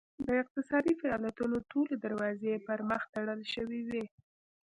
[0.27, 4.03] د اقتصادي فعالیتونو ټولې دروازې یې پرمخ تړل شوې وې.